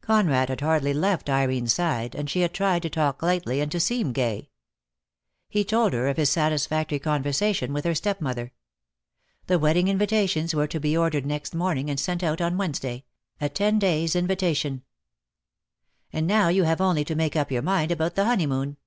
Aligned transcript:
Conrad 0.00 0.48
had 0.48 0.62
hardly 0.62 0.92
left 0.92 1.30
Irene's 1.30 1.72
side, 1.72 2.16
and 2.16 2.28
she 2.28 2.40
had 2.40 2.52
tried 2.52 2.82
to 2.82 2.90
talk 2.90 3.22
lightly 3.22 3.60
and 3.60 3.70
to 3.70 3.78
seem 3.78 4.12
gay. 4.12 4.50
He 5.48 5.64
told 5.64 5.92
her 5.92 6.08
of 6.08 6.16
his 6.16 6.28
satisfactory 6.28 6.98
conversation 6.98 7.72
with 7.72 7.84
her 7.84 7.94
stepmother. 7.94 8.50
The 9.46 9.60
wedding 9.60 9.86
invitations 9.86 10.52
were 10.56 10.66
to 10.66 10.80
be 10.80 10.96
ordered 10.96 11.24
next 11.24 11.54
morn 11.54 11.76
DEAD 11.76 11.82
LOVE 11.82 11.88
HAS 11.90 11.98
CHAINS. 12.04 12.18
24 12.18 12.26
I 12.26 12.34
ing, 12.34 12.34
and 12.34 12.38
sent 12.40 12.42
out 12.48 12.52
on 12.52 12.58
Wednesday— 12.58 13.04
a 13.40 13.48
ten 13.48 13.78
days' 13.78 14.16
in 14.16 14.26
vitation. 14.26 14.82
"And 16.12 16.26
now 16.26 16.48
you 16.48 16.64
have 16.64 16.80
only 16.80 17.04
to 17.04 17.14
make 17.14 17.36
up 17.36 17.52
your 17.52 17.62
mind 17.62 17.92
about 17.92 18.16
the 18.16 18.24
honeymoon. 18.24 18.78